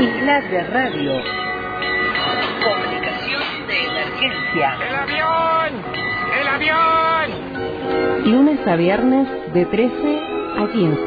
Isla 0.00 0.40
de 0.42 0.62
Radio. 0.64 1.12
Comunicación 2.62 3.42
de 3.66 3.76
emergencia. 3.86 4.76
¡El 4.86 4.94
avión! 4.94 5.70
¡El 6.38 6.48
avión! 6.48 7.28
Lunes 8.30 8.66
a 8.66 8.76
viernes 8.76 9.26
de 9.54 9.64
13 9.64 10.20
a 10.58 10.68
15. 10.70 11.00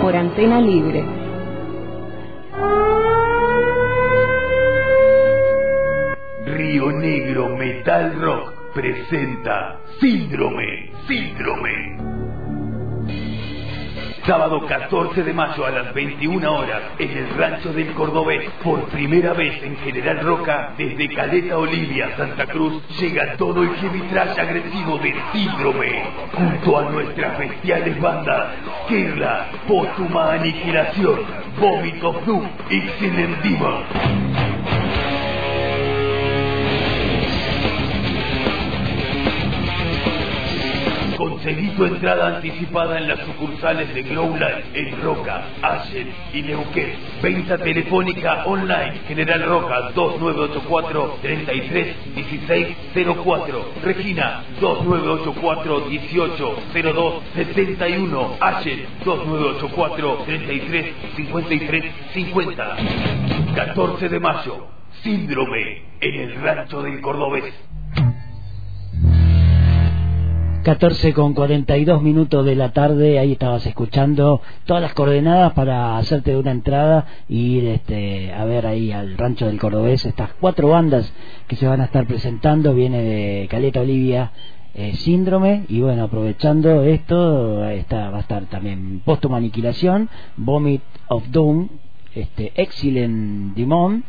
Por 0.00 0.14
antena 0.14 0.60
libre. 0.60 1.04
Río 6.46 6.92
Negro 6.92 7.48
Metal 7.56 8.14
Rock 8.20 8.52
presenta 8.74 9.80
Síndrome, 9.98 10.92
Síndrome. 11.08 12.13
Sábado 14.26 14.64
14 14.66 15.22
de 15.22 15.34
mayo 15.34 15.66
a 15.66 15.70
las 15.70 15.92
21 15.92 16.50
horas 16.50 16.80
en 16.98 17.10
el 17.10 17.28
Rancho 17.36 17.74
del 17.74 17.92
Cordobés. 17.92 18.48
Por 18.62 18.84
primera 18.84 19.34
vez 19.34 19.62
en 19.62 19.76
General 19.76 20.20
Roca, 20.20 20.72
desde 20.78 21.14
Caleta 21.14 21.58
Olivia, 21.58 22.16
Santa 22.16 22.46
Cruz, 22.46 22.82
llega 22.98 23.36
todo 23.36 23.62
el 23.62 23.76
heavy 23.76 24.02
agresivo 24.16 24.96
de 24.96 25.14
Síndrome. 25.30 26.04
Junto 26.32 26.78
a 26.78 26.90
nuestras 26.90 27.38
bestiales 27.38 28.00
bandas, 28.00 28.54
Kirla, 28.88 29.50
Póstuma 29.68 30.32
Aniquilación, 30.32 31.20
of 32.02 32.26
Doom, 32.26 32.48
Excellent 32.70 33.42
Demon. 33.42 34.43
Tu 41.44 41.84
entrada 41.84 42.36
anticipada 42.36 42.96
en 42.96 43.06
las 43.06 43.18
sucursales 43.18 43.92
de 43.94 44.02
Glowlight 44.02 44.64
en 44.72 45.02
Roca, 45.02 45.44
Ashen 45.60 46.10
y 46.32 46.40
Neuquén. 46.40 46.94
Venta 47.22 47.58
telefónica 47.58 48.46
online 48.46 49.00
General 49.06 49.42
Roca 49.44 49.90
2984 49.94 51.18
33 51.20 51.96
1604. 52.14 53.72
Regina 53.82 54.42
2984 54.58 55.80
1802 55.90 57.22
71. 57.34 58.36
Ashen 58.40 58.86
2984 59.04 60.22
33 60.24 60.94
53 61.14 61.84
50. 62.14 62.76
14 63.54 64.08
de 64.08 64.18
mayo. 64.18 64.66
Síndrome 65.02 65.82
en 66.00 66.20
el 66.20 66.40
rancho 66.40 66.80
del 66.80 67.02
Cordobés. 67.02 67.52
14 70.64 71.12
con 71.12 71.34
42 71.34 72.00
minutos 72.00 72.42
de 72.46 72.56
la 72.56 72.72
tarde, 72.72 73.18
ahí 73.18 73.32
estabas 73.32 73.66
escuchando 73.66 74.40
todas 74.64 74.82
las 74.82 74.94
coordenadas 74.94 75.52
para 75.52 75.98
hacerte 75.98 76.34
una 76.38 76.52
entrada 76.52 77.04
y 77.28 77.58
ir 77.58 77.66
este, 77.66 78.32
a 78.32 78.46
ver 78.46 78.66
ahí 78.66 78.90
al 78.90 79.18
rancho 79.18 79.44
del 79.44 79.60
Cordobés. 79.60 80.06
Estas 80.06 80.30
cuatro 80.40 80.68
bandas 80.68 81.12
que 81.48 81.56
se 81.56 81.66
van 81.66 81.82
a 81.82 81.84
estar 81.84 82.06
presentando, 82.06 82.72
viene 82.72 83.02
de 83.02 83.46
Caleta 83.50 83.82
Olivia, 83.82 84.32
eh, 84.72 84.94
Síndrome 84.96 85.66
y 85.68 85.82
bueno, 85.82 86.04
aprovechando 86.04 86.82
esto, 86.82 87.68
está, 87.68 88.08
va 88.08 88.16
a 88.16 88.22
estar 88.22 88.46
también 88.46 89.02
Póstuma 89.04 89.36
Aniquilación, 89.36 90.08
Vomit 90.38 90.80
of 91.08 91.28
Doom, 91.28 91.68
este, 92.14 92.52
Excellent 92.54 93.54
Demon 93.54 94.02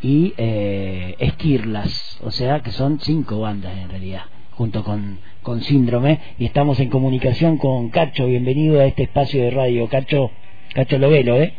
y 0.00 0.32
eh, 0.38 1.14
Esquirlas, 1.18 2.18
o 2.24 2.30
sea 2.30 2.60
que 2.60 2.72
son 2.72 3.00
cinco 3.00 3.40
bandas 3.40 3.76
en 3.76 3.90
realidad 3.90 4.22
junto 4.60 4.84
con, 4.84 5.18
con 5.40 5.62
Síndrome, 5.62 6.20
y 6.38 6.44
estamos 6.44 6.78
en 6.80 6.90
comunicación 6.90 7.56
con 7.56 7.88
Cacho. 7.88 8.26
Bienvenido 8.26 8.78
a 8.78 8.84
este 8.84 9.04
espacio 9.04 9.42
de 9.42 9.50
radio, 9.52 9.88
Cacho, 9.88 10.32
Cacho 10.74 10.98
Lovelo, 10.98 11.40
¿eh? 11.40 11.54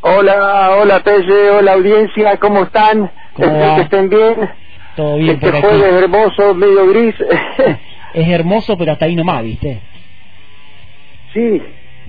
Hola, 0.00 0.78
hola 0.80 1.00
Pelle, 1.00 1.50
hola 1.50 1.74
audiencia, 1.74 2.38
¿cómo 2.38 2.62
están? 2.62 3.10
¿Cómo 3.34 3.76
que 3.76 3.82
estén 3.82 4.08
bien. 4.08 4.36
Todo 4.96 5.16
bien 5.18 5.34
este 5.34 5.48
por 5.48 5.56
aquí. 5.56 5.66
jueves 5.66 6.02
hermoso, 6.02 6.54
medio 6.54 6.86
gris. 6.88 7.14
Es 8.14 8.26
hermoso, 8.26 8.78
pero 8.78 8.92
hasta 8.92 9.04
ahí 9.04 9.14
nomás, 9.14 9.42
¿viste? 9.42 9.78
sí, 11.34 11.60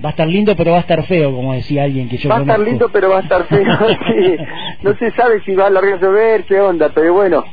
Va 0.02 0.08
a 0.08 0.12
estar 0.12 0.26
lindo, 0.26 0.56
pero 0.56 0.70
va 0.70 0.78
a 0.78 0.80
estar 0.80 1.04
feo, 1.04 1.30
como 1.30 1.52
decía 1.52 1.84
alguien 1.84 2.08
que 2.08 2.16
yo 2.16 2.30
va 2.30 2.38
a 2.38 2.40
estar 2.40 2.58
lindo, 2.58 2.88
pero 2.90 3.10
va 3.10 3.18
a 3.18 3.20
estar 3.20 3.44
feo. 3.44 3.78
sí. 4.08 4.36
No 4.80 4.96
se 4.96 5.10
sabe 5.10 5.42
si 5.44 5.54
va 5.54 5.66
a 5.66 5.70
largar 5.70 5.98
a 5.98 6.00
llover, 6.00 6.44
qué 6.44 6.58
onda, 6.58 6.88
pero 6.88 7.12
bueno, 7.12 7.44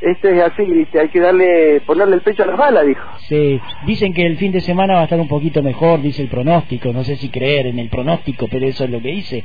esto 0.00 0.28
es 0.28 0.42
así, 0.42 0.64
¿viste? 0.64 1.00
Hay 1.00 1.08
que 1.08 1.20
darle, 1.20 1.80
ponerle 1.86 2.16
el 2.16 2.20
pecho 2.20 2.42
a 2.42 2.46
las 2.46 2.58
balas, 2.58 2.86
dijo. 2.86 3.02
Sí, 3.28 3.60
dicen 3.86 4.12
que 4.12 4.26
el 4.26 4.36
fin 4.36 4.52
de 4.52 4.60
semana 4.60 4.94
va 4.94 5.00
a 5.00 5.04
estar 5.04 5.18
un 5.18 5.28
poquito 5.28 5.62
mejor, 5.62 6.02
dice 6.02 6.22
el 6.22 6.28
pronóstico. 6.28 6.92
No 6.92 7.02
sé 7.04 7.16
si 7.16 7.30
creer 7.30 7.66
en 7.66 7.78
el 7.78 7.88
pronóstico, 7.88 8.46
pero 8.50 8.66
eso 8.66 8.84
es 8.84 8.90
lo 8.90 9.00
que 9.00 9.08
dice. 9.08 9.44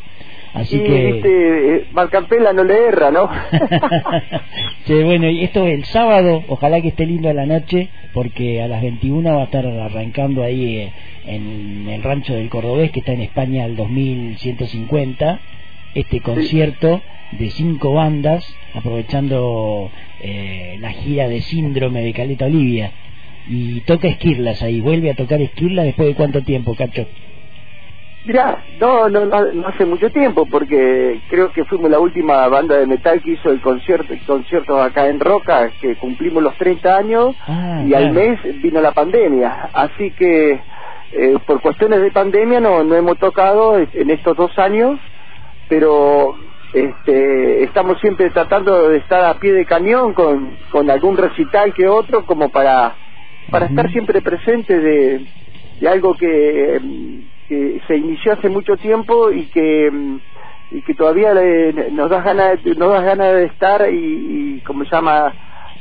Así 0.53 0.75
y, 0.75 0.83
que. 0.83 1.11
viste, 1.11 1.75
eh, 1.75 1.85
Marcampela 1.93 2.51
no 2.51 2.63
le 2.63 2.87
erra, 2.87 3.11
¿no? 3.11 3.29
sí, 4.85 5.01
bueno, 5.03 5.29
y 5.29 5.43
esto 5.43 5.65
es 5.65 5.75
el 5.75 5.85
sábado, 5.85 6.43
ojalá 6.49 6.81
que 6.81 6.89
esté 6.89 7.05
lindo 7.05 7.29
a 7.29 7.33
la 7.33 7.45
noche, 7.45 7.89
porque 8.13 8.61
a 8.61 8.67
las 8.67 8.81
21 8.81 9.33
va 9.33 9.41
a 9.41 9.45
estar 9.45 9.65
arrancando 9.65 10.43
ahí 10.43 10.77
eh, 10.77 10.93
en 11.25 11.87
el 11.89 12.03
rancho 12.03 12.33
del 12.33 12.49
Cordobés, 12.49 12.91
que 12.91 12.99
está 12.99 13.13
en 13.13 13.21
España 13.21 13.63
al 13.63 13.77
2150, 13.77 15.39
este 15.95 16.19
concierto 16.19 17.01
de 17.31 17.49
cinco 17.51 17.93
bandas, 17.93 18.45
aprovechando 18.73 19.89
eh, 20.19 20.77
la 20.79 20.91
gira 20.91 21.27
de 21.27 21.41
síndrome 21.41 22.01
de 22.01 22.13
Caleta 22.13 22.45
Olivia. 22.45 22.91
Y 23.47 23.81
toca 23.81 24.07
Esquirlas 24.07 24.61
ahí, 24.61 24.81
vuelve 24.81 25.09
a 25.11 25.15
tocar 25.15 25.41
Esquirlas 25.41 25.85
después 25.85 26.07
de 26.09 26.15
cuánto 26.15 26.41
tiempo, 26.43 26.75
Cacho. 26.75 27.07
Mirá, 28.23 28.63
no, 28.79 29.09
no, 29.09 29.25
no, 29.25 29.51
no 29.51 29.67
hace 29.67 29.83
mucho 29.83 30.11
tiempo, 30.11 30.45
porque 30.45 31.19
creo 31.27 31.51
que 31.51 31.65
fuimos 31.65 31.89
la 31.89 31.99
última 31.99 32.47
banda 32.49 32.77
de 32.77 32.85
metal 32.85 33.19
que 33.19 33.31
hizo 33.31 33.49
el 33.49 33.59
concierto, 33.61 34.13
el 34.13 34.19
concierto 34.21 34.79
acá 34.79 35.07
en 35.07 35.19
Roca, 35.19 35.71
que 35.81 35.95
cumplimos 35.95 36.43
los 36.43 36.55
30 36.57 36.97
años 36.97 37.35
Ah, 37.47 37.81
y 37.83 37.89
claro. 37.89 38.05
al 38.05 38.11
mes 38.13 38.39
vino 38.61 38.79
la 38.79 38.91
pandemia. 38.91 39.69
Así 39.73 40.11
que 40.11 40.51
eh, 41.13 41.37
por 41.47 41.61
cuestiones 41.61 41.99
de 41.99 42.11
pandemia 42.11 42.59
no, 42.59 42.83
no 42.83 42.95
hemos 42.95 43.17
tocado 43.17 43.79
en 43.79 44.09
estos 44.11 44.37
dos 44.37 44.55
años, 44.59 44.99
pero 45.67 46.35
este, 46.73 47.63
estamos 47.63 47.99
siempre 47.99 48.29
tratando 48.29 48.89
de 48.89 48.97
estar 48.97 49.25
a 49.25 49.39
pie 49.39 49.51
de 49.53 49.65
cañón 49.65 50.13
con, 50.13 50.57
con 50.71 50.89
algún 50.89 51.17
recital 51.17 51.73
que 51.73 51.87
otro, 51.87 52.25
como 52.25 52.49
para, 52.49 52.95
para 53.49 53.65
estar 53.65 53.89
siempre 53.91 54.21
presente 54.21 54.77
de, 54.79 55.25
de 55.79 55.89
algo 55.89 56.15
que, 56.15 56.79
que 57.47 57.81
se 57.87 57.97
inició 57.97 58.33
hace 58.33 58.49
mucho 58.49 58.77
tiempo 58.77 59.31
y 59.31 59.45
que 59.47 59.91
y 60.73 60.81
que 60.83 60.93
todavía 60.93 61.33
le- 61.33 61.91
nos 61.91 62.09
da 62.09 62.21
ganas 62.21 62.63
nos 62.63 62.89
da 62.93 63.01
ganas 63.01 63.33
de 63.35 63.43
estar 63.45 63.89
y, 63.91 64.55
y 64.55 64.61
como 64.61 64.85
se 64.85 64.91
llama 64.95 65.35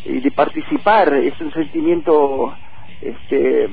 y 0.04 0.18
de 0.18 0.30
participar. 0.32 1.14
Es 1.14 1.40
un 1.40 1.52
sentimiento 1.52 2.52
este 3.00 3.68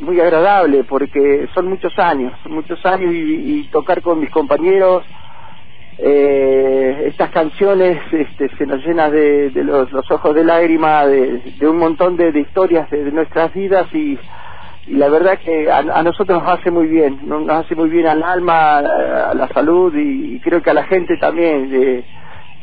muy 0.00 0.20
agradable 0.20 0.84
porque 0.84 1.48
son 1.54 1.68
muchos 1.68 1.98
años 1.98 2.32
son 2.42 2.52
muchos 2.52 2.84
años 2.84 3.12
y, 3.14 3.60
y 3.60 3.68
tocar 3.70 4.02
con 4.02 4.20
mis 4.20 4.30
compañeros 4.30 5.02
eh, 5.98 7.04
estas 7.06 7.30
canciones 7.30 7.98
este, 8.12 8.48
se 8.56 8.66
nos 8.66 8.84
llenan 8.84 9.12
de, 9.12 9.50
de 9.50 9.64
los, 9.64 9.88
ojos 10.10 10.34
de 10.34 10.44
lágrima 10.44 11.06
de, 11.06 11.40
de 11.58 11.68
un 11.68 11.76
montón 11.78 12.16
de, 12.16 12.32
de 12.32 12.40
historias 12.40 12.90
de, 12.90 13.10
nuestras 13.12 13.52
vidas 13.54 13.86
y, 13.94 14.18
y 14.86 14.94
la 14.94 15.08
verdad 15.08 15.38
que 15.38 15.70
a, 15.70 15.78
a 15.78 16.02
nosotros 16.02 16.42
nos 16.42 16.58
hace 16.58 16.70
muy 16.70 16.86
bien, 16.88 17.20
¿no? 17.24 17.40
nos 17.40 17.64
hace 17.64 17.74
muy 17.74 17.88
bien 17.88 18.06
al 18.06 18.22
alma, 18.22 18.78
a, 18.78 19.34
la 19.34 19.48
salud 19.48 19.94
y, 19.94 20.40
creo 20.40 20.62
que 20.62 20.70
a 20.70 20.74
la 20.74 20.84
gente 20.84 21.16
también. 21.18 21.70
de- 21.70 22.04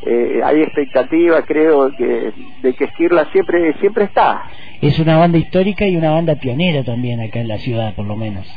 eh, 0.01 0.40
hay 0.46 0.61
expectativa, 0.61 1.41
creo, 1.41 1.94
que, 1.94 2.31
de 2.61 2.73
que 2.73 2.85
Esquirla 2.85 3.25
siempre 3.34 3.73
siempre 3.81 4.06
está. 4.06 4.44
Es 4.81 4.97
una 4.97 5.17
banda 5.17 5.38
histórica 5.38 5.85
y 5.88 5.97
una 5.97 6.11
banda 6.11 6.35
pionera 6.35 6.85
también 6.85 7.19
acá 7.19 7.41
en 7.41 7.50
la 7.50 7.57
ciudad, 7.57 7.94
por 7.96 8.06
lo 8.06 8.16
menos. 8.16 8.47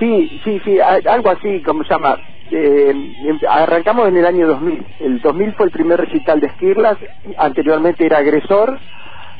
Sí, 0.00 0.40
sí, 0.44 0.60
sí, 0.64 0.80
algo 0.80 1.30
así, 1.30 1.62
como 1.62 1.84
se 1.84 1.90
llama. 1.94 2.18
Eh, 2.50 2.90
em- 2.90 3.38
arrancamos 3.48 4.08
en 4.08 4.16
el 4.16 4.26
año 4.26 4.46
2000. 4.48 4.84
El 4.98 5.20
2000 5.20 5.52
fue 5.54 5.66
el 5.66 5.72
primer 5.72 6.00
recital 6.00 6.40
de 6.40 6.48
Esquirlas, 6.48 6.96
anteriormente 7.38 8.04
era 8.06 8.18
Agresor, 8.18 8.78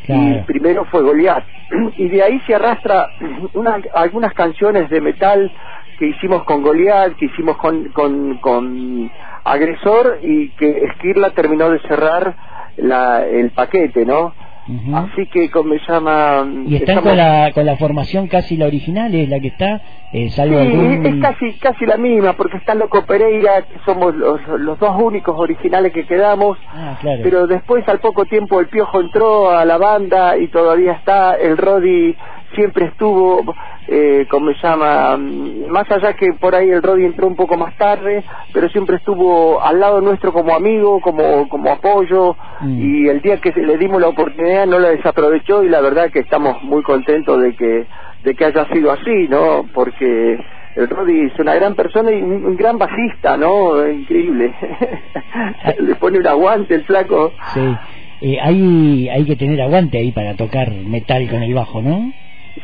y 0.06 0.38
primero 0.46 0.84
fue 0.84 1.02
Goliath. 1.02 1.44
Y 1.96 2.08
de 2.08 2.22
ahí 2.22 2.40
se 2.46 2.54
arrastra 2.54 3.08
una- 3.54 3.80
algunas 3.94 4.32
canciones 4.34 4.88
de 4.90 5.00
metal 5.00 5.50
que 5.98 6.06
hicimos 6.06 6.44
con 6.44 6.62
Goliath, 6.62 7.14
que 7.16 7.26
hicimos 7.26 7.56
con, 7.58 7.88
con, 7.92 8.36
con 8.38 9.10
Agresor 9.44 10.18
y 10.22 10.50
que 10.50 10.84
Esquirla 10.84 11.30
terminó 11.30 11.70
de 11.70 11.78
cerrar 11.80 12.36
la, 12.76 13.24
el 13.26 13.50
paquete, 13.52 14.04
¿no? 14.04 14.34
Así 14.94 15.26
que, 15.26 15.50
como 15.50 15.74
se 15.74 15.92
llama... 15.92 16.46
Y 16.66 16.76
están 16.76 16.98
estamos- 16.98 17.02
con 17.04 17.16
la, 17.16 17.50
con 17.52 17.66
la 17.66 17.76
formación 17.76 18.28
casi 18.28 18.56
la 18.56 18.66
original, 18.66 19.12
es 19.14 19.28
la 19.28 19.40
que 19.40 19.48
está, 19.48 19.80
eh, 20.12 20.30
salvo 20.30 20.60
Sí, 20.60 20.66
algún... 20.66 21.06
es 21.06 21.14
casi 21.20 21.52
casi 21.58 21.86
la 21.86 21.96
misma, 21.96 22.34
porque 22.34 22.56
está 22.58 22.74
Loco 22.74 23.04
Pereira, 23.04 23.62
que 23.62 23.78
somos 23.84 24.14
los, 24.14 24.40
los 24.60 24.78
dos 24.78 24.94
únicos 25.02 25.34
originales 25.36 25.92
que 25.92 26.06
quedamos, 26.06 26.56
Ah, 26.72 26.96
claro. 27.00 27.20
pero 27.24 27.46
después 27.48 27.86
al 27.88 27.98
poco 28.00 28.24
tiempo 28.26 28.60
el 28.60 28.68
Piojo 28.68 29.00
entró 29.00 29.50
a 29.50 29.64
la 29.64 29.76
banda 29.78 30.36
y 30.36 30.46
todavía 30.48 30.92
está, 30.92 31.34
el 31.34 31.56
Rodi 31.56 32.14
siempre 32.54 32.86
estuvo, 32.86 33.54
eh, 33.88 34.26
como 34.30 34.52
se 34.52 34.66
llama, 34.66 35.16
mm, 35.16 35.68
más 35.70 35.90
allá 35.90 36.14
que 36.14 36.32
por 36.40 36.54
ahí 36.54 36.68
el 36.70 36.82
Rodi 36.82 37.04
entró 37.04 37.26
un 37.26 37.36
poco 37.36 37.56
más 37.56 37.76
tarde, 37.76 38.22
pero 38.52 38.68
siempre 38.68 38.96
estuvo 38.96 39.62
al 39.62 39.78
lado 39.80 40.00
nuestro 40.00 40.32
como 40.32 40.54
amigo, 40.54 41.00
como, 41.00 41.48
como 41.48 41.70
apoyo, 41.70 42.36
Mm. 42.62 42.80
y 42.80 43.08
el 43.08 43.20
día 43.22 43.38
que 43.38 43.52
le 43.52 43.78
dimos 43.78 44.00
la 44.00 44.08
oportunidad 44.08 44.66
no 44.66 44.78
la 44.78 44.90
desaprovechó 44.90 45.62
y 45.64 45.68
la 45.68 45.80
verdad 45.80 46.10
que 46.10 46.18
estamos 46.20 46.62
muy 46.62 46.82
contentos 46.82 47.40
de 47.40 47.54
que, 47.54 47.86
de 48.24 48.34
que 48.34 48.44
haya 48.44 48.66
sido 48.72 48.92
así, 48.92 49.28
¿no? 49.28 49.64
Porque 49.72 50.38
el 50.76 50.88
Rodi 50.88 51.26
es 51.26 51.38
una 51.38 51.54
gran 51.54 51.74
persona 51.74 52.10
y 52.12 52.20
un, 52.22 52.44
un 52.44 52.56
gran 52.56 52.78
bajista, 52.78 53.36
¿no? 53.36 53.88
Increíble. 53.88 54.52
Le 55.80 55.94
pone 55.96 56.18
un 56.18 56.26
aguante 56.26 56.74
el 56.74 56.84
flaco. 56.84 57.32
Sí. 57.54 57.76
Eh, 58.22 58.38
hay, 58.42 59.08
hay 59.08 59.24
que 59.24 59.36
tener 59.36 59.60
aguante 59.62 59.96
ahí 59.98 60.12
para 60.12 60.36
tocar 60.36 60.70
metal 60.70 61.26
con 61.30 61.42
el 61.42 61.54
bajo, 61.54 61.80
¿no? 61.80 62.12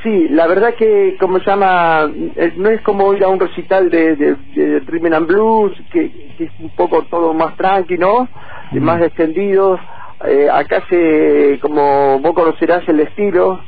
Sí, 0.02 0.28
la 0.30 0.46
verdad 0.46 0.74
que, 0.74 1.16
como 1.18 1.38
se 1.38 1.46
llama, 1.46 2.10
eh, 2.36 2.52
no 2.56 2.68
es 2.70 2.80
como 2.82 3.14
ir 3.14 3.24
a 3.24 3.28
un 3.28 3.40
recital 3.40 3.90
de, 3.90 4.16
de, 4.16 4.36
de 4.54 4.80
Rhythm 4.80 5.12
and 5.12 5.26
Blues, 5.26 5.72
que, 5.90 6.10
que 6.36 6.44
es 6.44 6.50
un 6.60 6.70
poco 6.70 7.02
todo 7.02 7.32
más 7.34 7.56
tranqui, 7.56 7.96
¿no? 7.96 8.28
Más 8.72 9.00
extendidos. 9.02 9.80
Eh, 10.24 10.48
acá 10.50 10.82
se, 10.88 11.58
como 11.60 12.18
vos 12.20 12.34
conocerás 12.34 12.86
el 12.88 13.00
estilo, 13.00 13.60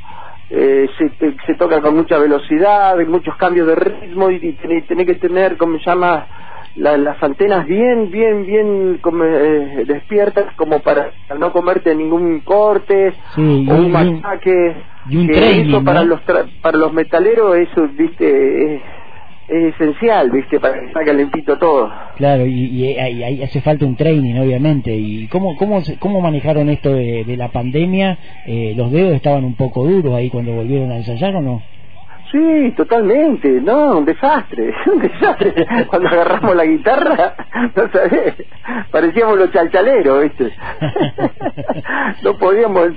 eh, 0.49 0.87
se, 0.97 1.35
se 1.45 1.55
toca 1.55 1.81
con 1.81 1.95
mucha 1.95 2.17
velocidad, 2.17 2.97
hay 2.97 3.05
muchos 3.05 3.35
cambios 3.37 3.67
de 3.67 3.75
ritmo 3.75 4.29
y, 4.31 4.35
y 4.35 4.53
tenés, 4.53 4.87
tenés 4.87 5.05
que 5.05 5.15
tener, 5.15 5.57
como 5.57 5.77
se 5.77 5.85
llama, 5.85 6.27
la- 6.75 6.97
las 6.97 7.21
antenas 7.21 7.65
bien, 7.67 8.09
bien, 8.11 8.45
bien 8.45 8.99
como, 9.01 9.23
eh, 9.25 9.83
despiertas 9.85 10.45
como 10.55 10.79
para 10.79 11.11
no 11.37 11.51
comerte 11.51 11.93
ningún 11.95 12.41
corte 12.41 13.13
Sí, 13.35 13.41
o 13.41 13.43
un 13.43 13.69
un- 13.69 13.83
y 13.85 13.85
un- 13.85 13.91
machaque. 13.91 14.75
y 15.09 15.17
un 15.17 15.27
que 15.27 15.33
training, 15.33 15.69
eso 15.69 15.83
para 15.83 16.03
los 16.03 16.19
tra- 16.21 16.49
para 16.61 16.77
los 16.77 16.93
metaleros 16.93 17.55
eso, 17.57 17.87
viste, 17.97 18.75
es, 18.75 18.81
es 19.47 19.73
esencial, 19.73 20.29
viste, 20.31 20.59
para 20.59 20.79
que 20.79 20.85
está 20.85 21.03
calentito 21.03 21.57
todo. 21.57 21.89
Claro, 22.17 22.45
y, 22.45 22.65
y 22.65 22.97
ahí, 22.99 23.41
hace 23.41 23.61
falta 23.61 23.85
un 23.85 23.95
training, 23.95 24.35
obviamente. 24.39 24.93
¿Y 24.95 25.27
cómo, 25.27 25.55
cómo, 25.57 25.81
cómo 25.99 26.21
manejaron 26.21 26.69
esto 26.69 26.93
de, 26.93 27.23
de 27.25 27.35
la 27.37 27.49
pandemia? 27.49 28.17
Eh, 28.45 28.73
¿Los 28.75 28.91
dedos 28.91 29.13
estaban 29.13 29.43
un 29.45 29.55
poco 29.55 29.85
duros 29.87 30.13
ahí 30.13 30.29
cuando 30.29 30.53
volvieron 30.53 30.91
a 30.91 30.97
ensayar 30.97 31.35
o 31.35 31.41
no? 31.41 31.63
Sí, 32.31 32.73
totalmente, 32.77 33.49
no, 33.61 33.97
un 33.97 34.05
desastre, 34.05 34.71
un 34.85 34.99
desastre. 34.99 35.65
Cuando 35.87 36.09
agarramos 36.09 36.55
la 36.55 36.65
guitarra, 36.65 37.33
no 37.75 37.91
sabés, 37.91 38.35
parecíamos 38.91 39.37
los 39.37 39.51
chalchaleros, 39.51 40.23
¿viste? 40.23 40.53
No 42.23 42.37
podíamos, 42.37 42.89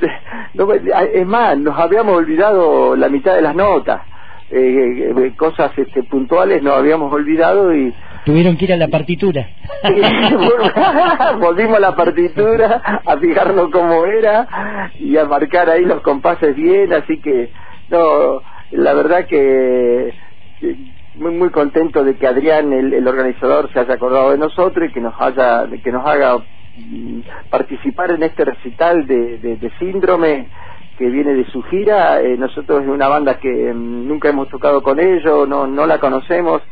no, 0.54 0.72
es 0.72 1.26
más, 1.26 1.56
nos 1.58 1.78
habíamos 1.78 2.16
olvidado 2.16 2.96
la 2.96 3.08
mitad 3.08 3.34
de 3.34 3.42
las 3.42 3.54
notas, 3.54 4.02
eh, 4.50 5.12
eh, 5.16 5.32
cosas 5.36 5.70
este, 5.78 6.02
puntuales 6.02 6.62
nos 6.62 6.74
habíamos 6.74 7.12
olvidado 7.12 7.74
y 7.74 7.94
Tuvieron 8.24 8.56
que 8.56 8.66
ir 8.66 8.72
a 8.72 8.76
la 8.76 8.88
partitura. 8.88 9.48
volvimos 11.40 11.76
a 11.76 11.80
la 11.80 11.96
partitura 11.96 13.00
a 13.04 13.16
fijarnos 13.16 13.70
cómo 13.70 14.04
era 14.06 14.90
y 15.00 15.16
a 15.16 15.24
marcar 15.24 15.68
ahí 15.70 15.84
los 15.84 16.02
compases 16.02 16.54
bien 16.54 16.92
así 16.92 17.18
que 17.20 17.50
no 17.90 18.42
la 18.72 18.94
verdad 18.94 19.26
que 19.28 20.14
que 20.60 20.76
muy 21.14 21.32
muy 21.32 21.50
contento 21.52 22.04
de 22.04 22.16
que 22.18 22.28
Adrián 22.28 22.72
el, 22.74 22.94
el 22.94 23.08
organizador 23.08 23.70
se 23.72 23.80
haya 23.80 23.94
acordado 23.94 24.32
de 24.32 24.38
nosotros 24.38 24.88
y 24.90 24.92
que 24.92 25.00
nos 25.02 25.14
haya 25.20 25.68
que 25.82 25.92
nos 25.92 26.06
haga 26.06 26.46
mm, 26.76 27.20
participar 27.50 28.12
en 28.12 28.24
este 28.24 28.44
recital 28.46 29.06
de, 29.06 29.38
de- 29.38 29.58
de 29.58 29.70
síndrome 29.80 30.50
que 30.96 31.06
viene 31.10 31.34
de 31.34 31.46
su 31.46 31.62
gira 31.64 32.22
Eh, 32.22 32.36
nosotros 32.38 32.82
es 32.82 32.88
una 32.88 33.08
banda 33.08 33.38
que 33.40 33.50
mm, 33.74 34.08
nunca 34.08 34.30
hemos 34.30 34.48
tocado 34.48 34.82
con 34.82 35.00
ellos 35.00 35.48
no 35.48 35.66
no 35.68 35.86
la 35.86 36.00
conocemos 36.00 36.62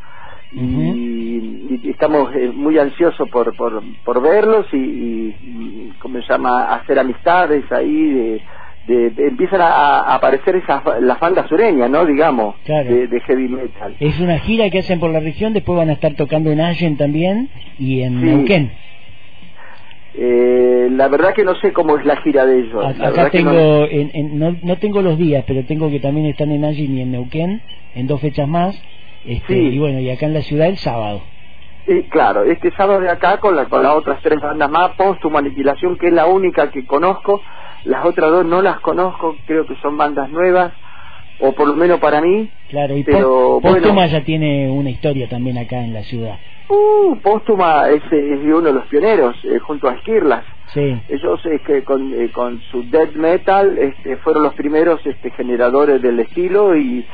y, 0.52 1.78
y 1.86 1.90
estamos 1.90 2.34
eh, 2.36 2.52
muy 2.54 2.78
ansiosos 2.78 3.28
por, 3.30 3.56
por, 3.56 3.82
por 4.04 4.22
verlos 4.22 4.66
y, 4.72 4.78
y, 4.78 5.38
y, 5.42 5.90
¿cómo 6.00 6.20
se 6.22 6.28
llama? 6.32 6.74
hacer 6.74 6.98
amistades 6.98 7.70
ahí 7.72 8.14
de, 8.14 8.44
de- 8.90 9.10
de- 9.10 9.28
empiezan 9.28 9.60
a, 9.60 9.66
a 10.00 10.14
aparecer 10.16 10.56
esas 10.56 10.82
las 11.00 11.18
bandas 11.20 11.48
sureñas 11.48 11.88
no 11.90 12.04
digamos 12.04 12.56
Claro. 12.64 12.90
de, 12.90 13.06
de 13.06 13.20
heavy 13.20 13.48
metal 13.48 13.94
Es 14.00 14.18
una 14.20 14.38
gira 14.40 14.68
que 14.70 14.80
hacen 14.80 14.98
por 15.00 15.10
la 15.10 15.20
región, 15.20 15.52
después 15.52 15.76
van 15.78 15.90
a 15.90 15.94
estar 15.94 16.14
tocando 16.14 16.50
en 16.50 16.60
Allen 16.60 16.96
también 16.96 17.48
y 17.78 18.02
en 18.02 18.20
Sí. 18.20 18.26
Neuquén. 18.26 18.72
Eh, 20.14 20.88
la 20.90 21.06
verdad 21.08 21.32
que 21.34 21.44
no 21.44 21.54
sé 21.56 21.72
cómo 21.72 21.96
es 21.96 22.04
la 22.04 22.16
gira 22.16 22.44
de 22.44 22.58
ellos 22.60 22.84
A- 22.84 23.08
Acá 23.08 23.30
tengo, 23.30 23.52
no- 23.52 23.84
en, 23.84 24.10
en- 24.12 24.38
no, 24.40 24.56
no 24.62 24.76
tengo 24.78 25.02
los 25.02 25.16
días, 25.16 25.44
pero 25.46 25.64
tengo 25.64 25.88
que 25.88 26.00
también 26.00 26.26
están 26.26 26.50
en 26.50 26.64
Allen 26.64 26.98
y 26.98 27.02
en 27.02 27.12
Neuquén, 27.12 27.62
en 27.94 28.06
dos 28.08 28.20
fechas 28.20 28.48
más. 28.48 28.74
Este, 29.24 29.54
Sí. 29.54 29.60
Y 29.74 29.78
bueno, 29.78 30.00
y 30.00 30.10
acá 30.10 30.26
en 30.26 30.34
la 30.34 30.42
ciudad 30.42 30.66
el 30.66 30.78
sábado. 30.78 31.22
Sí, 31.86 32.02
claro, 32.10 32.42
este 32.44 32.70
sábado 32.72 33.00
de 33.00 33.08
acá 33.10 33.38
con, 33.38 33.54
la, 33.54 33.66
con 33.66 33.82
las 33.82 33.94
otras 33.94 34.20
tres 34.22 34.40
bandas 34.40 34.70
más, 34.70 34.90
Postum, 34.96 35.36
Aniquilación, 35.36 35.96
que 35.96 36.08
es 36.08 36.12
la 36.12 36.26
única 36.26 36.70
que 36.70 36.84
conozco, 36.86 37.40
las 37.84 38.04
otras 38.04 38.30
dos 38.30 38.44
no 38.44 38.62
las 38.62 38.80
conozco, 38.80 39.36
creo 39.46 39.66
que 39.66 39.76
son 39.76 39.96
bandas 39.96 40.28
nuevas, 40.30 40.72
o 41.40 41.52
por 41.52 41.68
lo 41.68 41.74
menos 41.74 42.00
para 42.00 42.20
mí. 42.20 42.50
Claro, 42.68 42.96
y 42.96 43.02
Pero, 43.04 43.60
Póstuma 43.62 43.94
bueno. 43.94 44.06
ya 44.12 44.24
tiene 44.24 44.70
una 44.70 44.90
historia 44.90 45.28
también 45.28 45.58
acá 45.58 45.82
en 45.82 45.94
la 45.94 46.02
ciudad. 46.02 46.38
Uh, 46.68 47.16
Póstuma 47.16 47.88
es, 47.88 48.02
es 48.12 48.40
uno 48.44 48.60
de 48.60 48.72
los 48.74 48.86
pioneros, 48.86 49.36
eh, 49.44 49.58
junto 49.58 49.88
a 49.88 49.96
Skirlas. 49.98 50.44
Sí, 50.66 51.00
Ellos 51.08 51.44
es 51.46 51.62
que 51.62 51.82
con, 51.82 52.12
eh, 52.14 52.30
con 52.30 52.60
su 52.70 52.88
death 52.90 53.14
metal 53.14 53.76
este, 53.76 54.16
fueron 54.18 54.44
los 54.44 54.54
primeros 54.54 55.04
este, 55.04 55.30
generadores 55.32 56.00
del 56.00 56.20
estilo 56.20 56.76
y, 56.76 57.04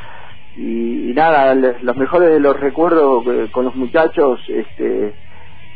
y, 0.59 1.11
y 1.11 1.13
nada, 1.15 1.55
los 1.55 1.97
mejores 1.97 2.31
de 2.31 2.41
los 2.41 2.59
recuerdos 2.61 3.25
eh, 3.29 3.47
con 3.51 3.65
los 3.65 3.75
muchachos, 3.75 4.41
este, 4.49 5.15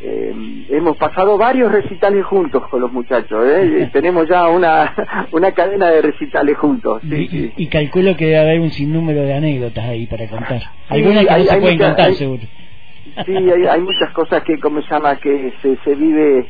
eh, 0.02 0.32
hemos 0.70 0.96
pasado 0.96 1.36
varios 1.36 1.70
recitales 1.70 2.24
juntos 2.24 2.62
con 2.70 2.80
los 2.80 2.92
muchachos, 2.92 3.44
¿eh? 3.46 3.82
Y 3.82 3.86
tenemos 3.92 4.26
ya 4.28 4.48
una, 4.48 4.94
una 5.32 5.52
cadena 5.52 5.88
de 5.90 6.02
recitales 6.02 6.56
juntos. 6.58 7.02
Sí, 7.02 7.14
y, 7.16 7.28
sí. 7.28 7.52
y 7.56 7.68
calculo 7.68 8.16
que 8.16 8.24
debe 8.26 8.38
haber 8.40 8.60
un 8.60 8.70
sinnúmero 8.70 9.22
de 9.22 9.34
anécdotas 9.34 9.84
ahí 9.84 10.06
para 10.06 10.26
contar. 10.28 10.60
Algunas 10.88 11.24
que 11.24 11.30
hay- 11.30 11.42
no 11.44 11.48
se 11.48 11.54
hay 11.54 11.60
pueden 11.60 11.78
contar, 11.78 12.06
hay- 12.06 12.14
seguro. 12.14 12.42
Sí, 13.26 13.34
hay, 13.36 13.66
hay 13.66 13.80
muchas 13.80 14.12
cosas 14.12 14.42
que, 14.44 14.58
como 14.58 14.80
se 14.82 14.90
llama, 14.94 15.16
que 15.16 15.52
se, 15.62 15.76
se 15.84 15.94
vive 15.94 16.46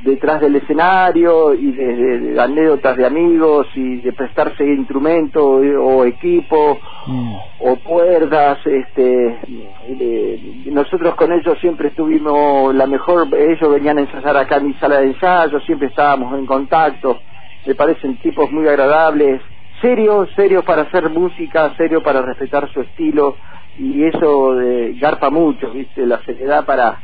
detrás 0.00 0.40
del 0.40 0.56
escenario 0.56 1.54
y 1.54 1.72
de, 1.72 1.86
de- 1.96 2.18
de 2.32 2.40
anécdotas 2.40 2.96
de 2.96 3.06
amigos 3.06 3.66
y 3.74 3.96
de 4.00 4.12
prestarse 4.12 4.64
instrumento 4.64 5.44
o 5.44 6.04
equipo 6.04 6.80
Mm. 7.06 7.34
o 7.60 7.76
cuerdas, 7.82 8.58
este, 8.66 9.38
de- 9.88 10.38
nosotros 10.66 11.14
con 11.14 11.32
ellos 11.32 11.58
siempre 11.60 11.88
estuvimos 11.88 12.74
la 12.74 12.86
mejor, 12.86 13.28
ellos 13.36 13.70
venían 13.72 13.98
a 13.98 14.02
ensayar 14.02 14.36
acá 14.36 14.56
en 14.56 14.66
mi 14.66 14.74
sala 14.74 14.98
de 15.00 15.06
ensayo, 15.06 15.58
siempre 15.60 15.88
estábamos 15.88 16.38
en 16.38 16.44
contacto, 16.46 17.20
me 17.66 17.74
parecen 17.74 18.18
tipos 18.18 18.50
muy 18.52 18.68
agradables, 18.68 19.40
serios, 19.80 20.28
serios 20.36 20.64
para 20.64 20.82
hacer 20.82 21.08
música, 21.10 21.72
serios 21.76 22.02
para 22.02 22.20
respetar 22.22 22.68
su 22.72 22.80
estilo 22.82 23.38
y 23.78 24.04
eso 24.04 24.60
eh, 24.60 24.94
garpa 25.00 25.30
mucho, 25.30 25.70
viste, 25.72 26.04
la 26.06 26.18
seriedad 26.24 26.66
para 26.66 27.00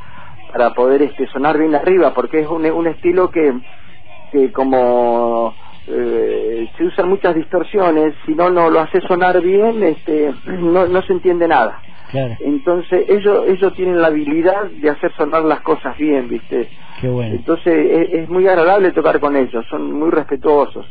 para 0.55 0.71
poder 0.71 1.03
este 1.03 1.27
sonar 1.27 1.59
bien 1.59 1.75
arriba, 1.75 2.15
porque 2.15 2.39
es 2.39 2.47
un, 2.47 2.65
un 2.65 2.87
estilo 2.87 3.29
que, 3.29 3.55
que 4.31 4.53
como 4.53 5.53
eh, 5.89 6.69
se 6.79 6.85
usan 6.85 7.09
muchas 7.09 7.35
distorsiones, 7.35 8.15
si 8.25 8.37
no 8.37 8.51
no 8.51 8.71
lo 8.71 8.79
hace 8.79 9.01
sonar 9.01 9.43
bien, 9.43 9.83
este 9.83 10.33
no, 10.47 10.87
no 10.87 11.03
se 11.03 11.13
entiende 11.13 11.49
nada. 11.49 11.81
Claro, 12.13 12.37
Entonces 12.39 13.05
ellos 13.09 13.47
ellos 13.49 13.75
tienen 13.75 14.01
la 14.01 14.07
habilidad 14.07 14.67
de 14.71 14.91
hacer 14.91 15.13
sonar 15.17 15.43
las 15.43 15.61
cosas 15.63 15.99
bien, 15.99 16.29
viste. 16.29 16.69
qué 17.01 17.09
bueno. 17.09 17.35
Entonces 17.35 17.75
es, 17.75 18.21
es 18.21 18.29
muy 18.29 18.47
agradable 18.47 18.93
tocar 18.93 19.19
con 19.19 19.35
ellos, 19.37 19.67
son 19.69 19.93
muy 19.93 20.11
respetuosos. 20.11 20.87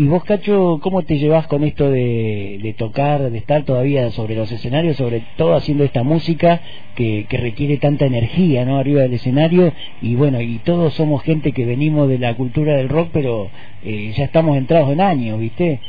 ¿Y 0.00 0.06
vos, 0.06 0.24
Cacho, 0.24 0.80
cómo 0.82 1.02
te 1.02 1.18
llevas 1.18 1.46
con 1.46 1.62
esto 1.62 1.90
de, 1.90 2.58
de 2.62 2.72
tocar, 2.72 3.30
de 3.30 3.36
estar 3.36 3.64
todavía 3.64 4.10
sobre 4.12 4.34
los 4.34 4.50
escenarios, 4.50 4.96
sobre 4.96 5.22
todo 5.36 5.54
haciendo 5.54 5.84
esta 5.84 6.02
música 6.02 6.62
que, 6.94 7.26
que 7.28 7.36
requiere 7.36 7.76
tanta 7.76 8.06
energía, 8.06 8.64
¿no? 8.64 8.78
Arriba 8.78 9.02
del 9.02 9.12
escenario. 9.12 9.74
Y 10.00 10.14
bueno, 10.14 10.40
y 10.40 10.56
todos 10.64 10.94
somos 10.94 11.22
gente 11.22 11.52
que 11.52 11.66
venimos 11.66 12.08
de 12.08 12.18
la 12.18 12.34
cultura 12.34 12.76
del 12.76 12.88
rock, 12.88 13.10
pero 13.12 13.50
eh, 13.84 14.14
ya 14.16 14.24
estamos 14.24 14.56
entrados 14.56 14.90
en 14.90 15.02
años, 15.02 15.38
¿viste? 15.38 15.80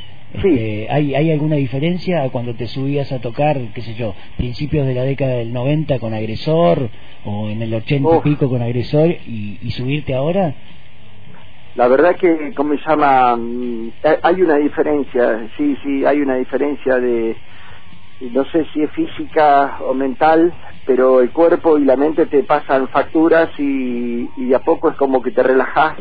Sí. 0.41 0.50
Este, 0.50 0.88
¿hay, 0.89 1.15
¿Hay 1.15 1.32
alguna 1.32 1.56
diferencia 1.56 2.27
cuando 2.32 2.53
te 2.53 2.68
subías 2.68 3.13
a 3.13 3.20
tocar, 3.20 3.62
qué 3.74 3.82
sé 3.82 3.94
yo, 3.94 4.13
principios 4.36 4.88
de 4.88 4.94
la 4.94 5.03
década 5.03 5.36
del 5.36 5.53
90 5.53 6.00
con 6.00 6.13
Agresor 6.13 6.89
o 7.24 7.50
en 7.50 7.62
el 7.62 7.74
80 7.74 8.10
y 8.18 8.30
pico 8.30 8.50
con 8.50 8.62
Agresor 8.62 9.10
y, 9.10 9.58
y 9.62 9.72
subirte 9.72 10.13
ahora? 10.13 10.53
La 11.75 11.88
verdad 11.88 12.16
que, 12.20 12.54
¿cómo 12.56 12.75
se 12.78 12.90
llama? 12.90 13.36
Mm, 13.38 13.94
hay- 14.04 14.42
una 14.42 14.58
diferencia, 14.58 15.50
sí, 15.58 15.78
sí, 15.84 16.06
hay 16.06 16.22
una 16.22 16.36
diferencia 16.38 16.96
de, 16.98 17.42
no 18.22 18.46
sé 18.46 18.66
si 18.74 18.84
es 18.84 18.92
física 18.94 19.80
o 19.82 19.94
mental, 19.94 20.54
pero 20.86 21.22
el 21.22 21.32
cuerpo 21.34 21.78
y 21.78 21.86
la 21.86 21.98
mente 21.98 22.28
te 22.28 22.44
pasan 22.44 22.90
facturas 22.90 23.50
y, 23.60 24.32
y 24.36 24.54
a 24.54 24.60
poco 24.60 24.90
es 24.92 24.98
como 24.98 25.22
que 25.22 25.32
te 25.32 25.44
relajas 25.44 26.00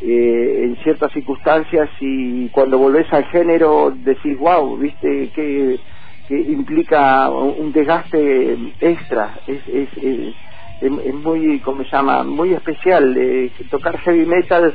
eh, 0.00 0.64
en 0.64 0.76
ciertas 0.84 1.12
circunstancias 1.12 1.90
y 2.00 2.50
cuando 2.50 2.78
volvés 2.78 3.06
al 3.12 3.24
género 3.26 3.92
decís, 3.96 4.36
wow, 4.38 4.78
viste, 4.78 5.30
que, 5.34 5.80
que 6.26 6.36
implica 6.52 7.30
un 7.30 7.72
desgaste 7.72 8.58
extra, 8.80 9.42
es, 9.46 9.62
es, 9.68 9.90
es 10.80 11.14
muy, 11.14 11.60
¿cómo 11.60 11.82
se 11.84 11.90
llama?, 11.90 12.22
muy 12.22 12.52
especial. 12.54 13.16
Eh, 13.16 13.50
tocar 13.70 13.98
heavy 13.98 14.26
metal 14.26 14.74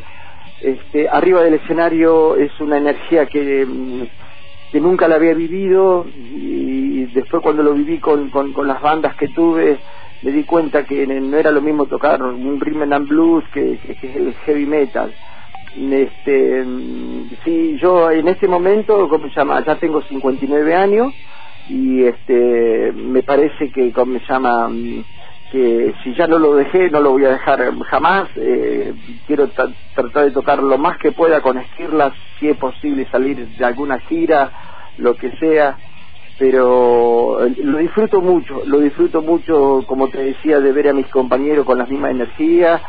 este, 0.61 1.09
arriba 1.09 1.43
del 1.43 1.55
escenario 1.55 2.35
es 2.37 2.51
una 2.59 2.77
energía 2.77 3.25
que, 3.25 3.65
mm, 3.65 4.03
que 4.71 4.79
nunca 4.79 5.07
la 5.07 5.15
había 5.15 5.33
vivido 5.33 6.05
y 6.15 7.05
después 7.13 7.43
cuando 7.43 7.63
lo 7.63 7.73
viví 7.73 7.99
con, 7.99 8.29
con, 8.29 8.53
con 8.53 8.67
las 8.67 8.81
bandas 8.81 9.15
que 9.15 9.27
tuve, 9.29 9.77
me 10.23 10.31
di 10.31 10.43
cuenta 10.43 10.85
que 10.85 11.05
no 11.05 11.37
era 11.37 11.51
lo 11.51 11.61
mismo 11.61 11.85
tocar 11.85 12.23
un 12.23 12.59
rhythm 12.59 12.93
and 12.93 13.07
blues 13.09 13.43
que, 13.53 13.77
que, 13.99 14.17
el 14.17 14.33
heavy 14.45 14.65
metal. 14.65 15.13
Este, 15.75 16.65
sí, 17.43 17.77
yo 17.81 18.09
en 18.09 18.27
este 18.27 18.47
momento, 18.47 19.09
¿cómo 19.09 19.27
se 19.27 19.35
llama? 19.35 19.63
Ya 19.65 19.75
tengo 19.75 20.01
59 20.01 20.75
años 20.75 21.13
y 21.69 22.03
este, 22.03 22.93
me 22.93 23.21
parece 23.23 23.69
que, 23.69 23.91
¿cómo 23.91 24.17
se 24.19 24.25
llama? 24.27 24.69
Que 25.53 25.93
si 26.03 26.15
ya 26.15 26.25
no 26.25 26.39
lo 26.39 26.55
dejé, 26.55 26.89
no 26.89 26.99
lo 26.99 27.11
voy 27.11 27.25
a 27.25 27.33
dejar 27.33 27.71
jamás. 27.83 28.27
Eh, 28.35 28.91
quiero 29.27 29.47
tratar 29.47 30.25
de 30.25 30.31
tocar 30.31 30.61
lo 30.61 30.79
más 30.79 30.97
que 30.97 31.11
pueda 31.11 31.41
con 31.41 31.59
esquirlas, 31.59 32.11
si 32.39 32.49
es 32.49 32.57
posible 32.57 33.07
salir 33.11 33.47
de 33.47 33.63
alguna 33.63 33.99
gira, 33.99 34.51
lo 34.97 35.13
que 35.15 35.31
sea 35.37 35.77
pero 36.39 37.45
eh, 37.45 37.53
lo 37.63 37.77
disfruto 37.77 38.21
mucho, 38.21 38.63
lo 38.65 38.79
disfruto 38.79 39.21
mucho, 39.21 39.83
como 39.85 40.07
te 40.09 40.17
decía, 40.17 40.59
de 40.59 40.71
ver 40.71 40.89
a 40.89 40.93
mis 40.93 41.07
compañeros 41.07 41.65
con 41.65 41.77
la 41.77 41.85
misma 41.85 42.09
energía 42.09 42.81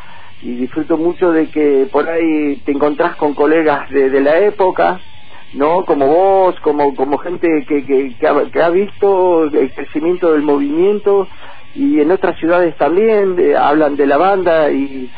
y 0.42 0.54
disfruto 0.56 0.96
mucho 0.96 1.30
de 1.32 1.48
que 1.50 1.86
por 1.92 2.08
ahí 2.08 2.56
te 2.64 2.72
encontrás 2.72 3.16
con 3.16 3.34
colegas 3.34 3.88
de, 3.90 4.20
la 4.20 4.38
época, 4.38 5.00
¿no? 5.52 5.84
Como 5.84 6.06
vos, 6.06 6.58
como, 6.60 6.94
como 6.94 7.18
gente 7.18 7.46
que, 7.68 7.84
que, 7.84 8.14
que, 8.18 8.62
ha, 8.62 8.70
visto 8.70 9.44
el 9.44 9.72
crecimiento 9.72 10.32
del 10.32 10.42
movimiento 10.42 11.28
y 11.74 12.00
en 12.00 12.10
otras 12.10 12.38
ciudades 12.38 12.76
también 12.76 13.36
eh, 13.38 13.56
hablan 13.56 13.96
de 13.96 14.06
la 14.06 14.16
banda 14.16 14.70
y, 14.70 15.10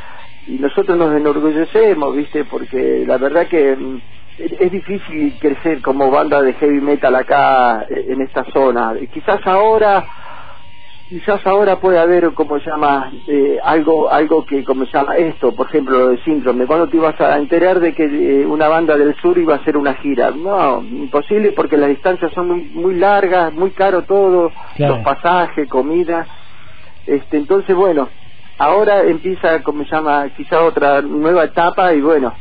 y 0.46 0.58
nosotros 0.58 0.96
nos 0.96 1.14
enorgullecemos, 1.14 2.14
¿viste? 2.14 2.44
Porque 2.44 3.04
la 3.06 3.18
verdad 3.18 3.46
que 3.46 3.76
mm, 3.76 4.00
es 4.38 4.70
difícil 4.70 5.34
crecer 5.40 5.80
como 5.80 6.10
banda 6.10 6.42
de 6.42 6.52
heavy 6.54 6.80
metal 6.80 7.14
acá 7.14 7.86
eh, 7.88 8.06
en 8.08 8.20
esta 8.20 8.44
zona. 8.52 8.92
Quizás 9.12 9.40
ahora, 9.46 10.04
quizás 11.08 11.44
ahora 11.46 11.80
puede 11.80 11.98
haber, 11.98 12.32
como 12.34 12.58
se 12.60 12.70
llama, 12.70 13.10
eh, 13.26 13.58
algo, 13.64 14.10
algo 14.10 14.44
que, 14.44 14.62
como 14.62 14.84
se 14.84 14.92
llama 14.92 15.16
esto, 15.16 15.54
por 15.54 15.68
ejemplo, 15.68 15.98
lo 15.98 16.08
de 16.08 16.22
síndrome. 16.22 16.66
¿Cuándo 16.66 16.88
te 16.88 16.96
ibas 16.96 17.18
a 17.20 17.38
enterar 17.38 17.80
de 17.80 17.94
que 17.94 18.04
eh, 18.04 18.46
una 18.46 18.68
banda 18.68 18.96
del 18.96 19.14
sur 19.16 19.38
iba 19.38 19.54
a 19.54 19.58
hacer 19.58 19.76
una 19.76 19.94
gira? 19.94 20.30
No, 20.30 20.82
imposible 20.82 21.52
porque 21.52 21.78
las 21.78 21.88
distancias 21.88 22.30
son 22.32 22.48
muy, 22.48 22.60
muy 22.74 22.94
largas, 22.94 23.52
muy 23.54 23.70
caro 23.70 24.02
todo, 24.02 24.52
los 24.78 24.98
pasajes, 24.98 25.68
comida. 25.68 26.26
Este, 27.06 27.36
entonces, 27.36 27.74
bueno, 27.74 28.08
ahora 28.58 29.04
empieza, 29.04 29.62
como 29.62 29.84
se 29.84 29.90
llama, 29.90 30.28
quizá 30.36 30.62
otra 30.62 31.02
nueva 31.02 31.44
etapa 31.44 31.94
y 31.94 32.00
bueno, 32.00 32.32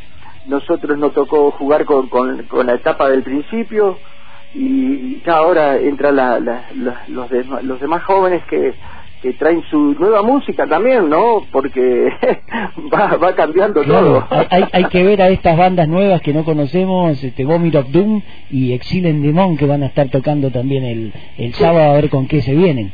nosotros 0.48 0.98
nos 0.98 1.14
tocó 1.14 1.52
jugar 1.52 1.86
con, 1.86 2.08
con, 2.08 2.66
la 2.66 2.74
etapa 2.74 3.10
del 3.10 3.24
principio 3.24 3.98
y 4.54 5.22
ya 5.26 5.38
ahora 5.38 5.78
entran 5.78 6.16
la, 6.16 6.40
los, 7.10 7.30
los 7.64 7.80
demás 7.80 8.04
jóvenes 8.04 8.44
que, 8.50 8.74
que 9.22 9.34
traen 9.34 9.64
su 9.70 9.96
nueva 10.00 10.22
música 10.22 10.68
también, 10.68 11.10
¿no? 11.10 11.42
Porque 11.52 12.10
va, 12.94 13.18
va 13.18 13.36
cambiando 13.36 13.84
todo. 13.84 14.26
hay, 14.30 14.66
hay 14.72 14.86
que 14.86 15.04
ver 15.04 15.22
a 15.22 15.30
estas 15.30 15.58
bandas 15.58 15.88
nuevas 15.88 16.22
que 16.22 16.34
no 16.34 16.46
conocemos, 16.46 17.24
este 17.24 17.44
Vomit 17.44 17.76
of 17.76 17.90
Doom 17.90 18.22
y 18.52 18.74
Exil 18.74 19.06
en 19.08 19.22
Demon, 19.22 19.58
que 19.58 19.66
van 19.66 19.84
a 19.84 19.88
estar 19.88 20.10
tocando 20.10 20.52
también 20.52 20.84
el, 20.84 21.14
el 21.38 21.54
sábado 21.56 21.92
a 21.92 21.96
ver 21.96 22.10
con 22.10 22.28
qué 22.28 22.42
se 22.42 22.54
vienen. 22.54 22.94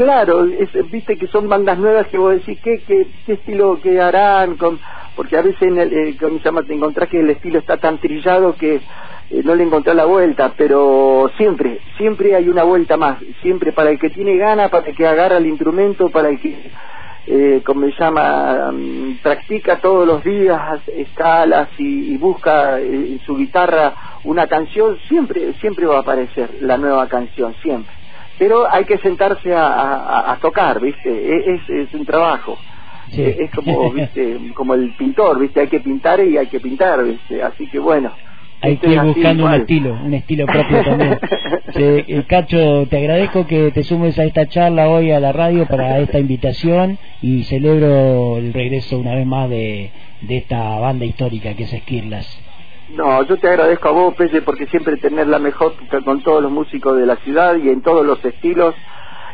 Claro, 0.00 0.46
viste 0.90 1.18
que 1.18 1.26
son 1.26 1.46
bandas 1.46 1.78
nuevas 1.78 2.06
que 2.06 2.16
vos 2.16 2.32
decís, 2.32 2.58
¿qué, 2.64 2.80
qué, 2.86 3.06
estilo 3.34 3.78
que 3.82 4.00
harán? 4.00 4.56
Con, 4.56 4.80
porque 5.14 5.36
a 5.36 5.42
veces 5.42 5.60
en 5.60 5.78
el, 5.78 5.92
eh, 5.92 6.16
llama? 6.42 6.62
te 6.62 6.72
encontrás 6.72 7.10
que 7.10 7.20
el 7.20 7.28
estilo 7.28 7.58
está 7.58 7.76
tan 7.76 7.98
trillado 7.98 8.56
que 8.56 8.76
eh, 8.76 9.42
no 9.44 9.54
le 9.54 9.64
encontrás 9.64 9.94
la 9.94 10.06
vuelta, 10.06 10.54
pero 10.56 11.30
siempre, 11.36 11.80
siempre 11.98 12.34
hay 12.34 12.48
una 12.48 12.62
vuelta 12.62 12.96
más, 12.96 13.18
siempre 13.42 13.72
para 13.72 13.90
el 13.90 13.98
que 13.98 14.08
tiene 14.08 14.38
ganas, 14.38 14.70
para 14.70 14.88
el 14.88 14.96
que 14.96 15.06
agarra 15.06 15.36
el 15.36 15.44
instrumento, 15.44 16.08
para 16.08 16.30
el 16.30 16.40
que, 16.40 16.70
eh, 17.26 17.60
como 17.62 17.84
se 17.84 17.92
llama, 17.92 18.72
mm, 18.72 19.18
practica 19.22 19.80
todos 19.80 20.06
los 20.06 20.24
días 20.24 20.80
escalas 20.96 21.68
y, 21.76 22.16
busca 22.16 22.80
en 22.80 23.20
su 23.26 23.36
guitarra 23.36 23.92
una 24.24 24.46
canción, 24.46 24.96
siempre, 25.08 25.52
siempre 25.60 25.84
va 25.84 25.98
a 25.98 26.00
aparecer 26.00 26.48
la 26.62 26.78
nueva 26.78 27.06
canción, 27.06 27.54
siempre. 27.60 27.99
Pero 28.40 28.66
hay 28.72 28.86
que 28.86 28.96
sentarse 28.96 29.52
a, 29.54 30.38
tocar, 30.40 30.80
¿viste? 30.80 31.10
E, 31.10 31.54
es, 31.56 31.68
es 31.68 31.92
un 31.92 32.06
trabajo. 32.06 32.56
Es 33.12 33.50
como, 33.50 33.90
viste, 33.90 34.38
como 34.54 34.72
el 34.72 34.94
pintor, 34.96 35.38
viste, 35.38 35.60
hay 35.60 35.68
que 35.68 35.80
pintar 35.80 36.20
y 36.20 36.38
hay 36.38 36.46
que 36.46 36.58
pintar, 36.58 37.04
viste, 37.04 37.42
así 37.42 37.66
que 37.66 37.78
bueno. 37.78 38.10
Hay 38.62 38.78
que 38.78 38.88
ir 38.88 39.00
buscando 39.02 39.44
un 39.44 39.52
estilo, 39.52 39.92
un 39.92 40.14
estilo 40.14 40.46
propio 40.46 40.82
también. 40.82 41.18
Eh, 41.72 42.24
Cacho, 42.26 42.86
te 42.88 42.96
agradezco 42.98 43.46
que 43.46 43.70
te 43.70 43.84
sumes 43.84 44.18
a 44.18 44.24
esta 44.24 44.46
charla 44.48 44.88
hoy 44.88 45.12
a 45.12 45.20
la 45.20 45.32
radio 45.32 45.66
para 45.66 46.00
esta 46.00 46.18
invitación 46.18 46.98
y 47.22 47.44
celebro 47.44 48.38
el 48.38 48.52
regreso 48.52 48.98
una 48.98 49.14
vez 49.14 49.24
más 49.24 49.48
de, 49.48 49.90
de 50.22 50.36
esta 50.38 50.80
banda 50.80 51.04
histórica 51.04 51.54
que 51.54 51.64
es 51.64 51.72
Esquirlas. 51.72 52.26
No, 52.94 53.22
yo 53.22 53.36
te 53.36 53.48
agradezco 53.48 53.88
a 53.88 53.92
vos, 53.92 54.14
Pelle, 54.14 54.42
porque 54.42 54.66
siempre 54.66 54.96
tener 54.96 55.28
la 55.28 55.38
mejor 55.38 55.74
con 56.04 56.22
todos 56.22 56.42
los 56.42 56.50
músicos 56.50 56.96
de 56.96 57.06
la 57.06 57.16
ciudad 57.16 57.56
y 57.56 57.68
en 57.68 57.82
todos 57.82 58.04
los 58.04 58.24
estilos 58.24 58.74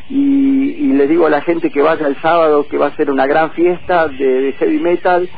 y, 0.09 0.73
y 0.73 0.93
les 0.93 1.09
digo 1.09 1.27
a 1.27 1.31
la 1.31 1.41
gente 1.41 1.71
que 1.71 1.83
vaya 1.83 2.07
el 2.07 2.21
sábado 2.21 2.67
que 2.69 2.79
va 2.79 2.87
a 2.87 2.97
ser 2.97 3.11
una 3.11 3.27
gran 3.27 3.51
fiesta 3.53 4.09
de, 4.09 4.55
heavy 4.59 4.79
metal 4.79 5.29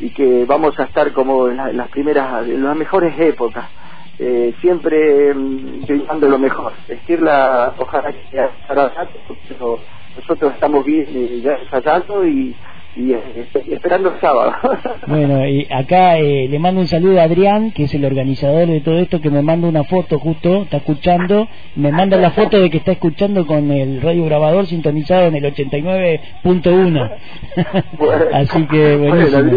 y 0.00 0.10
que 0.10 0.44
vamos 0.44 0.78
a 0.78 0.84
estar 0.84 1.12
como 1.12 1.48
en, 1.48 1.76
las 1.76 1.88
primeras, 1.88 2.46
en 2.46 2.64
las 2.64 2.76
mejores 2.76 3.18
épocas. 3.18 3.66
Eh, 4.18 4.54
siempre 4.60 5.34
mm, 5.34 5.84
lo 6.20 6.38
mejor. 6.38 6.72
Estirla, 6.88 7.74
ojalá 7.76 8.12
que 8.12 8.22
sea 8.30 8.50
pero 9.48 9.80
nosotros 10.16 10.54
estamos 10.54 10.84
bien 10.84 11.06
eh, 11.08 11.40
ya 11.42 11.58
y 12.24 12.54
y 12.96 13.12
esperando 13.72 14.10
el 14.10 14.20
sábado. 14.20 14.52
bueno, 15.06 15.46
y 15.46 15.66
acá 15.70 16.18
eh, 16.18 16.46
le 16.48 16.58
mando 16.58 16.80
un 16.80 16.86
saludo 16.86 17.20
a 17.20 17.24
Adrián, 17.24 17.72
que 17.72 17.84
es 17.84 17.94
el 17.94 18.04
organizador 18.04 18.68
de 18.68 18.80
todo 18.80 18.98
esto, 18.98 19.20
que 19.20 19.30
me 19.30 19.42
manda 19.42 19.68
una 19.68 19.84
foto 19.84 20.18
justo, 20.18 20.62
está 20.62 20.76
escuchando, 20.78 21.48
me 21.74 21.90
manda 21.90 22.16
la 22.16 22.30
foto 22.30 22.60
de 22.60 22.70
que 22.70 22.78
está 22.78 22.92
escuchando 22.92 23.46
con 23.46 23.70
el 23.70 24.00
radio 24.00 24.24
grabador 24.24 24.66
sintonizado 24.66 25.26
en 25.26 25.34
el 25.36 25.44
89.1. 25.44 27.10
Así 28.32 28.66
que, 28.66 28.96
buenísimo. 28.96 29.52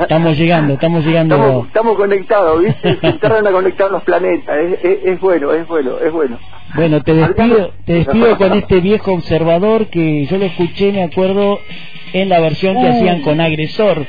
estamos 0.00 0.38
llegando, 0.38 0.74
estamos 0.74 1.04
llegando. 1.04 1.64
Estamos, 1.66 1.96
conectados, 1.96 2.62
¿viste? 2.62 2.98
Se 3.00 3.08
a 3.08 3.52
conectar 3.52 3.90
los 3.90 4.02
planetas, 4.02 4.56
es, 4.82 4.98
es 5.04 5.20
bueno, 5.20 5.52
es 5.52 5.66
bueno, 5.66 5.98
es 5.98 6.12
bueno. 6.12 6.38
Bueno, 6.74 7.02
te 7.02 7.14
despido, 7.14 7.72
te 7.86 7.94
despido 7.94 8.36
con 8.36 8.52
este 8.52 8.80
viejo 8.80 9.12
observador 9.12 9.86
que 9.86 10.26
yo 10.26 10.36
lo 10.36 10.44
escuché, 10.44 10.92
me 10.92 11.04
acuerdo, 11.04 11.60
en 12.12 12.28
la 12.28 12.40
versión 12.40 12.80
que 12.80 12.88
hacían 12.88 13.20
con 13.20 13.40
Agresor. 13.40 14.06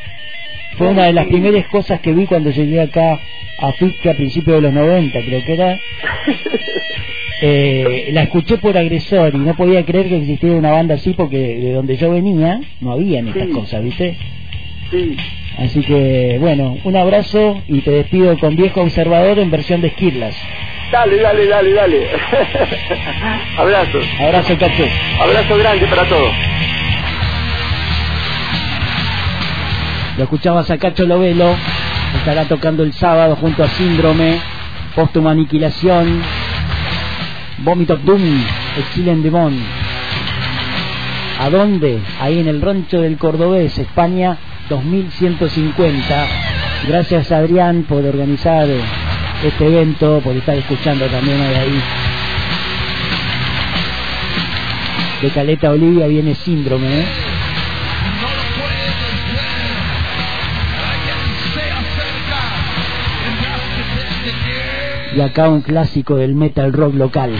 Fue 0.77 0.89
una 0.89 1.05
de 1.05 1.13
las 1.13 1.25
primeras 1.27 1.67
cosas 1.67 1.99
que 2.01 2.13
vi 2.13 2.25
cuando 2.25 2.51
llegué 2.51 2.81
acá 2.81 3.19
a 3.59 3.71
FIC 3.73 4.05
a 4.07 4.13
principios 4.13 4.57
de 4.57 4.61
los 4.61 4.73
90, 4.73 5.19
creo 5.21 5.43
que 5.43 5.53
era. 5.53 5.79
Eh, 7.39 8.09
la 8.13 8.23
escuché 8.23 8.57
por 8.57 8.75
Agresor 8.75 9.35
y 9.35 9.37
no 9.37 9.55
podía 9.55 9.85
creer 9.85 10.09
que 10.09 10.17
existiera 10.17 10.55
una 10.55 10.71
banda 10.71 10.95
así 10.95 11.13
porque 11.13 11.37
de 11.37 11.71
donde 11.71 11.95
yo 11.95 12.09
venía 12.09 12.59
no 12.81 12.93
había 12.93 13.19
estas 13.19 13.49
cosas, 13.49 13.83
¿viste? 13.83 14.17
Sí. 14.89 15.15
Así 15.59 15.81
que, 15.81 16.37
bueno, 16.39 16.77
un 16.83 16.95
abrazo 16.95 17.61
y 17.67 17.81
te 17.81 17.91
despido 17.91 18.39
con 18.39 18.55
Viejo 18.55 18.81
Observador 18.81 19.37
en 19.37 19.51
versión 19.51 19.81
de 19.81 19.89
Esquirlas. 19.89 20.35
Dale, 20.91 21.17
dale, 21.17 21.47
dale, 21.47 21.73
dale. 21.73 22.07
Abrazo. 23.57 23.99
Abrazo, 24.19 24.57
Cacho. 24.57 24.85
Abrazo 25.19 25.57
grande 25.57 25.85
para 25.87 26.05
todos. 26.05 26.31
Lo 30.17 30.23
escuchabas 30.23 30.71
a 30.71 30.79
Cacho 30.79 31.05
Lovelo, 31.05 31.55
estará 32.15 32.45
tocando 32.45 32.81
el 32.81 32.91
sábado 32.93 33.35
junto 33.35 33.63
a 33.63 33.67
Síndrome, 33.67 34.39
Póstuma 34.95 35.29
Aniquilación, 35.29 36.23
Vomit 37.59 37.91
of 37.91 38.03
Doom, 38.03 38.43
Exil 38.79 39.09
en 39.09 39.21
Demon. 39.21 39.55
¿A 41.39 41.51
dónde? 41.51 41.99
Ahí 42.19 42.39
en 42.39 42.47
el 42.47 42.63
rancho 42.63 42.99
del 42.99 43.19
Cordobés, 43.19 43.77
España 43.77 44.39
2150. 44.69 46.27
Gracias 46.87 47.31
Adrián 47.31 47.85
por 47.87 48.03
organizar 48.03 48.67
este 49.43 49.67
evento, 49.67 50.19
por 50.23 50.35
estar 50.35 50.57
escuchando 50.57 51.05
también 51.05 51.39
ahí. 51.41 51.79
De 55.21 55.29
Caleta 55.29 55.69
Olivia 55.69 56.07
viene 56.07 56.33
Síndrome, 56.33 57.01
¿eh? 57.01 57.26
Y 65.17 65.21
acá 65.21 65.49
un 65.49 65.61
clásico 65.61 66.15
del 66.15 66.35
metal 66.35 66.71
rock 66.71 66.93
local. 66.93 67.31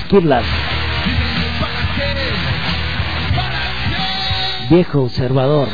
Skidlas. 0.00 0.44
Viejo 4.68 5.02
observador. 5.02 5.68